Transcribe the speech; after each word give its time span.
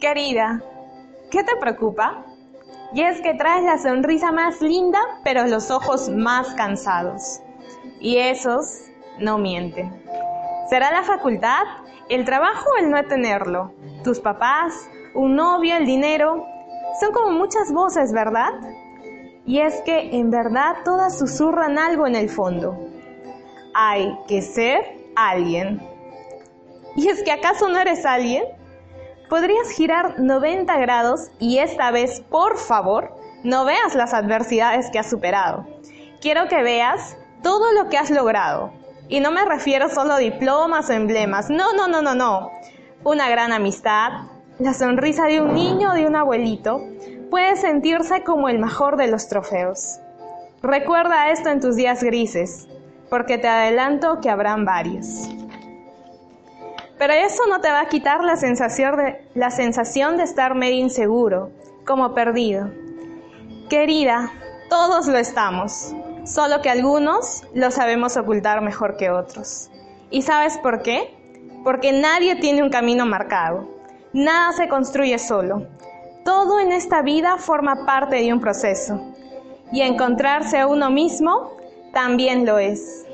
Querida, 0.00 0.62
¿qué 1.30 1.42
te 1.42 1.56
preocupa? 1.56 2.24
Y 2.94 3.02
es 3.02 3.20
que 3.20 3.34
traes 3.34 3.64
la 3.64 3.78
sonrisa 3.78 4.30
más 4.30 4.60
linda, 4.60 5.00
pero 5.24 5.46
los 5.46 5.70
ojos 5.70 6.08
más 6.08 6.54
cansados. 6.54 7.40
Y 8.00 8.18
esos 8.18 8.84
no 9.18 9.38
mienten. 9.38 9.92
¿Será 10.70 10.92
la 10.92 11.02
facultad, 11.02 11.64
el 12.08 12.24
trabajo 12.24 12.64
o 12.70 12.82
el 12.82 12.90
no 12.90 13.04
tenerlo? 13.04 13.72
¿Tus 14.04 14.20
papás, 14.20 14.88
un 15.14 15.34
novio, 15.34 15.76
el 15.76 15.84
dinero? 15.84 16.46
Son 17.00 17.12
como 17.12 17.32
muchas 17.32 17.72
voces, 17.72 18.12
¿verdad? 18.12 18.52
Y 19.44 19.60
es 19.60 19.80
que 19.82 20.16
en 20.16 20.30
verdad 20.30 20.76
todas 20.84 21.18
susurran 21.18 21.76
algo 21.76 22.06
en 22.06 22.14
el 22.14 22.28
fondo. 22.28 22.78
Hay 23.74 24.16
que 24.28 24.42
ser 24.42 24.78
alguien. 25.16 25.82
¿Y 26.94 27.08
es 27.08 27.22
que 27.24 27.32
acaso 27.32 27.68
no 27.68 27.78
eres 27.78 28.06
alguien? 28.06 28.44
Podrías 29.28 29.70
girar 29.70 30.18
90 30.18 30.76
grados 30.78 31.30
y 31.38 31.58
esta 31.58 31.90
vez, 31.90 32.20
por 32.20 32.58
favor, 32.58 33.14
no 33.44 33.64
veas 33.64 33.94
las 33.94 34.14
adversidades 34.14 34.90
que 34.90 34.98
has 34.98 35.10
superado. 35.10 35.66
Quiero 36.20 36.48
que 36.48 36.62
veas 36.62 37.16
todo 37.42 37.72
lo 37.72 37.88
que 37.88 37.98
has 37.98 38.10
logrado. 38.10 38.72
Y 39.08 39.20
no 39.20 39.30
me 39.30 39.44
refiero 39.44 39.88
solo 39.88 40.14
a 40.14 40.18
diplomas 40.18 40.90
o 40.90 40.92
emblemas. 40.92 41.48
No, 41.48 41.72
no, 41.72 41.88
no, 41.88 42.02
no, 42.02 42.14
no. 42.14 42.50
Una 43.04 43.28
gran 43.28 43.52
amistad, 43.52 44.10
la 44.58 44.74
sonrisa 44.74 45.26
de 45.26 45.40
un 45.40 45.54
niño 45.54 45.92
o 45.92 45.94
de 45.94 46.06
un 46.06 46.16
abuelito, 46.16 46.82
puede 47.30 47.56
sentirse 47.56 48.24
como 48.24 48.48
el 48.48 48.58
mejor 48.58 48.96
de 48.96 49.08
los 49.08 49.28
trofeos. 49.28 50.00
Recuerda 50.62 51.30
esto 51.30 51.50
en 51.50 51.60
tus 51.60 51.76
días 51.76 52.02
grises, 52.02 52.66
porque 53.08 53.38
te 53.38 53.48
adelanto 53.48 54.20
que 54.20 54.28
habrán 54.28 54.64
varios. 54.64 55.28
Pero 56.98 57.12
eso 57.12 57.46
no 57.48 57.60
te 57.60 57.70
va 57.70 57.82
a 57.82 57.88
quitar 57.88 58.24
la 58.24 58.36
sensación 58.36 60.16
de, 60.16 60.22
estar 60.24 60.54
medio 60.56 60.78
inseguro, 60.78 61.50
como 61.86 62.12
perdido. 62.12 62.70
Querida, 63.70 64.32
todos 64.68 65.06
lo 65.06 65.16
estamos, 65.16 65.94
solo 66.24 66.60
que 66.60 66.70
algunos 66.70 67.44
lo 67.54 67.70
sabemos 67.70 68.16
ocultar 68.16 68.62
mejor 68.62 68.96
que 68.96 69.10
otros. 69.10 69.70
¿Y 70.10 70.22
sabes 70.22 70.58
por 70.58 70.82
qué? 70.82 71.14
Porque 71.62 71.92
nadie 71.92 72.34
tiene 72.36 72.64
un 72.64 72.70
camino 72.70 73.06
marcado. 73.06 73.68
Nada 74.12 74.52
se 74.52 74.68
construye 74.68 75.18
solo. 75.18 75.66
Todo 76.24 76.58
en 76.58 76.72
esta 76.72 77.02
vida 77.02 77.36
forma 77.36 77.86
parte 77.86 78.16
de 78.16 78.32
un 78.32 78.40
proceso. 78.40 79.14
Y 79.70 79.82
encontrarse 79.82 80.58
a 80.58 80.66
uno 80.66 80.90
mismo 80.90 81.52
también 81.92 82.44
lo 82.44 82.58
es. 82.58 83.04